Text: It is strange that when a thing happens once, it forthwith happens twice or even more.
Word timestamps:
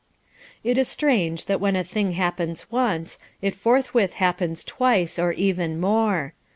It 0.63 0.79
is 0.79 0.87
strange 0.87 1.45
that 1.45 1.61
when 1.61 1.75
a 1.75 1.83
thing 1.83 2.13
happens 2.13 2.71
once, 2.71 3.19
it 3.39 3.53
forthwith 3.53 4.13
happens 4.13 4.63
twice 4.63 5.19
or 5.19 5.31
even 5.31 5.79
more. 5.79 6.33